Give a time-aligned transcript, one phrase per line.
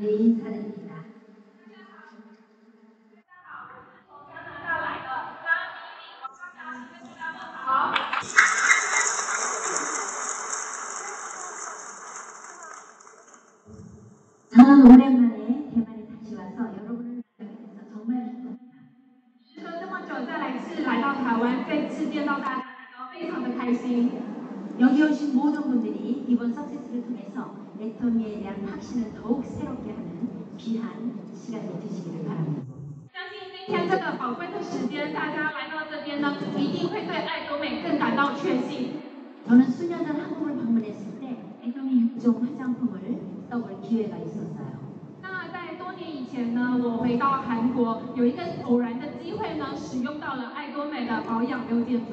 [0.00, 0.86] 내 인사드립니다.
[7.66, 7.92] 好。
[14.54, 18.56] 저는 오랜만에 대만에 다시 와서 여러분을 뵙게 돼서 정말 기쁩니다.
[19.44, 22.62] 时隔这么久再来次来到台湾，再次见到大家，
[22.96, 24.12] 然后非常的开心。
[24.78, 31.80] 여기 오신 모든 분들이 이번 석세스를 통해서 애터미에 대한 확신을 더욱 새롭게 하는 귀한 시간이
[31.80, 32.66] 되시기를 바랍니다.
[33.12, 39.00] 相信今天这个宝贵的时间，大家来到这边呢，一定会对爱多美更感到确信。
[39.46, 44.76] 저는 수년 전 한국을 방문했을 때 애터미 6종 화장품을 써볼 기회가 있었어요.
[45.22, 52.12] 那在多年以前呢，我回到韩国，有一个偶然的机会呢，使用到了爱多美的保养六件组。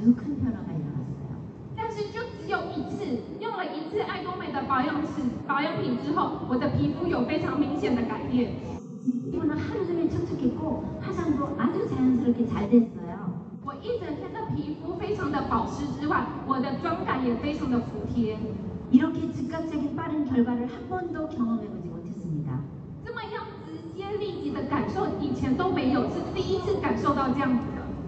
[0.00, 1.36] 아주 큰 변화가 일어났어요.
[1.76, 3.04] 但是就只有一次，
[3.38, 8.56] 用了一次爱多美的保养品保养品之后，我的皮肤有非常明显的改变。
[9.30, 13.44] 피부는 하루 종일 촉촉했고 화장도 아주 자연스럽게 잘 됐어요.
[13.64, 18.38] 我一整天的皮肤非常的保湿之外，我的妆感也非常的服帖。
[18.90, 22.60] 이렇게 즉각적인 빠른 결과를 한 번도 경험해보지 못했습니다.
[23.04, 27.79] 这么样直接立即的感受，以前都没有，是第一次感受到这样子的。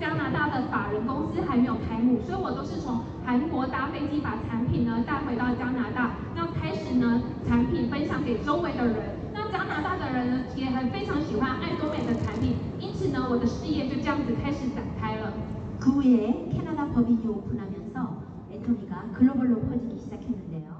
[0.00, 9.16] 加拿大的法人公司还没有开幕，所以我都是从韩国搭飞机把产品呢带回到加拿大，那开始呢产品分享给周围的人。
[9.32, 15.32] 那加拿大的人呢也很非常喜欢爱多美的产品，因此呢我的事业就这样子开始展开了。
[15.80, 18.22] 그 후에 캐나다 법인이 오픈하면서
[18.52, 20.70] 애터미가 글로벌로 퍼지기 시작했는데요.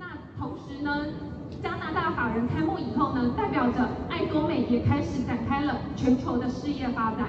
[0.00, 1.06] 那同时呢，
[1.62, 7.28] 加拿大法人开幕以后呢，代表着爱多美也开始展开了全球的事业发展。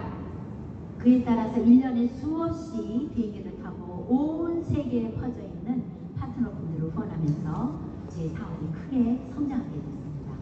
[1.00, 5.84] 그에 따라서 1년에 수없이 비행기를 타고 온 세계에 퍼져 있는
[6.18, 10.34] 파트너분들을 후원하면서 제 사업이 크게 성장하게 됐습니다.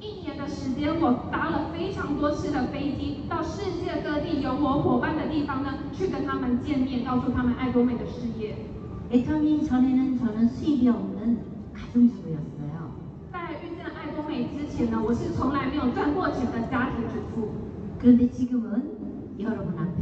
[0.00, 8.56] 一年的时间，我搭了非常多次的飞机，到世界各地有我伙伴的地方呢，去跟他们见面，告诉他们爱多美的事业。
[9.10, 11.40] 애터미 전에는 저는 수입이 없는
[11.74, 12.92] 가정주부였어요.
[13.32, 17.50] 在遇见爱多美之前呢，我是从来没有赚过钱的家庭主妇。
[17.98, 19.93] 그런데 지금은 여러분 앞에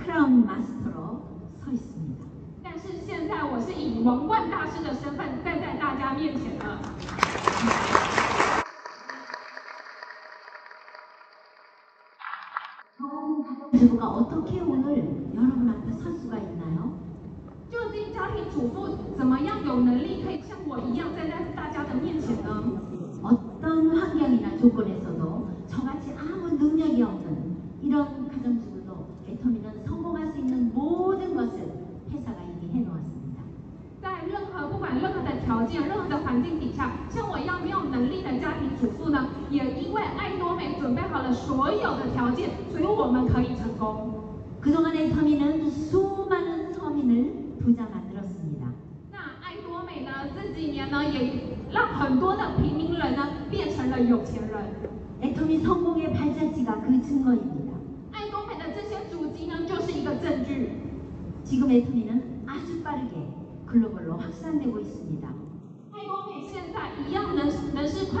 [0.00, 1.22] 크라운 마스터로
[1.62, 2.24] 서 있습니다.
[2.62, 6.80] 但是现在我是以王冠大师的身份站在大家面前了。
[12.98, 14.98] 저 같은 가정주부가 어떻게 오늘
[15.34, 16.92] 여러분 앞에 설 수가 있나요?
[17.70, 22.62] 究竟家庭主妇怎么样有能力可以像我一样站在大家的面前呢？
[23.22, 24.99] 어떤 환경이나 조건에서
[37.10, 44.24] 像我一样没有能力的家庭主妇呢，也因为爱多美准备好了所有的条件，所以我们可以成功。
[44.60, 48.66] 그동안 애터미는 수많은 서민을 부자 만들었습니다.
[49.12, 54.90] 那爱多美呢，这几年呢，也让很多的平民人呢变成了有钱人。
[55.22, 57.72] 애터미 성공의 발자취가 그 증거입니다.
[58.12, 60.82] 爱多美的这些足迹呢，就是一个证据。
[61.44, 63.28] 지금 애터미는 아주 빠르게
[63.66, 65.28] 글로벌로 확산되고 있습니다.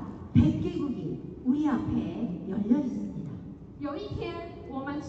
[0.34, 3.30] 100개국이 우리 앞에 열려 있습니다.
[3.80, 4.34] 有一天，
[4.68, 5.00] 我们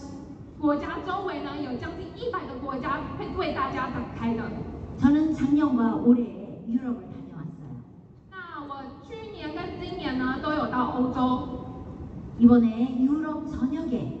[0.60, 4.42] 国家周围呢有将近一百个国家会为大家展开的。
[4.98, 6.22] 저는 작년과 올해
[6.68, 7.82] 유럽을 다녀왔어요.
[8.30, 11.48] 那我去年跟今年呢都有到欧洲，
[12.38, 14.18] 이번에 유럽 전역에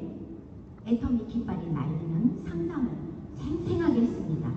[0.86, 2.88] 애터미 깃발이 날리는 상상을
[3.34, 4.48] 생생하게 했습니다.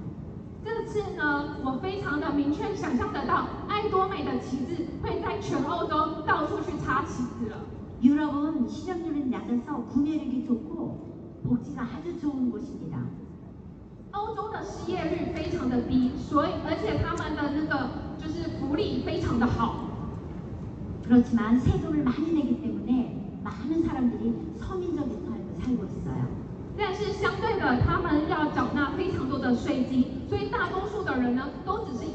[0.63, 3.47] 这次呢我非常的明确想象得到，
[3.85, 7.57] 爱多美的旗帜会在全欧洲到处去插旗子了。
[8.01, 12.97] 유럽은 시장률이 낮아서 구매력이 좋고 복지가 아주 좋은 곳입니다.
[14.11, 19.87] 欧洲的失业率非常的低，所以而且他们的那个就是福利非常的好。
[21.05, 26.27] 그렇지만 세금을 많이 내기 때문에 많은 사람들이 서민적인 삶을 살고 있어요.
[26.77, 32.14] 但是相对的，他们要缴纳非常多的税金，所以大多数的人呢，都只是一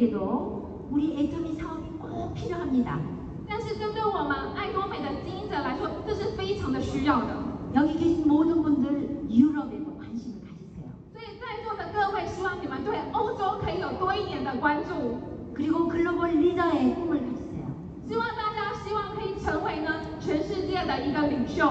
[0.00, 2.98] 그들에게도 우리 애터미 사업이 꼭 필요합니다.
[3.46, 7.36] 但是针对我们爱多美的经营者来说，这是非常的需要的。
[7.74, 10.88] 여기 계신 모든 분들 유럽에도 관심을 가지세요.
[11.12, 15.20] 所以在座的各位，希望你们对欧洲可以有多一点的关注，
[15.52, 17.68] 그리고 글로벌 리더의 꿈을 가지세요.
[18.08, 21.68] 希望大家希望可以成为呢全世界的一个领袖。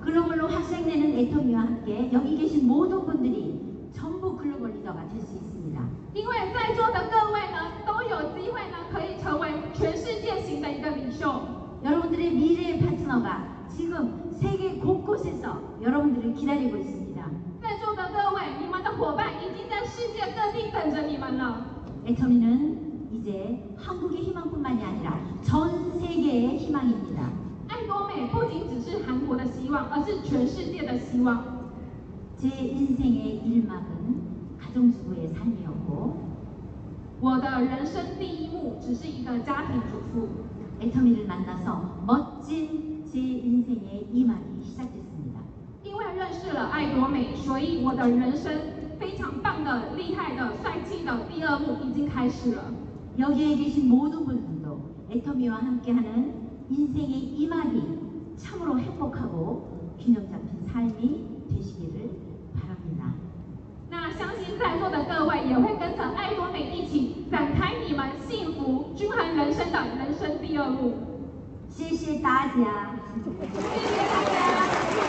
[0.00, 5.47] 글로벌로 확장되는 애터미와 함께 여기 계신 모든 분들이 전부 글로벌 리더가 될 수 있습니
[13.78, 17.30] 지금 세계 곳곳에서 여러분들을 기다리고 있습니다.
[17.60, 21.64] 在座的各位，你们的伙伴已经在世界各地等着你们了。
[22.06, 27.32] 애터미는 이제 한국의 희망뿐만이 아니라 전 세계의 희망입니다.
[27.68, 31.72] 爱多美不仅只是韩国的希望，而是全世界的希望。
[32.36, 36.37] 제 인생의 일막은 가정주부의 삶이었고
[37.20, 40.28] 我的人生第一幕只是一个家庭主妇，
[40.80, 45.40] 애터미를 만나서 멋진 제 인생의 이막이 시작됐습니다.
[45.82, 48.52] 因为认识了爱多美，所以我的人生
[48.98, 52.62] 非常棒的、厉害的、帅气的第二幕已经开始了。
[53.18, 56.34] 여기에 계신 모든 분들도 애터미와 함께하는
[56.68, 57.82] 인생의 이막이
[58.36, 62.10] 참으로 행복하고 균형 잡힌 삶이 되시기를
[62.54, 63.14] 바랍니다.
[63.88, 66.12] 那相信在座的各位也会跟着
[69.85, 70.97] 人生第二幕
[71.69, 74.99] 谢谢大家谢谢大家。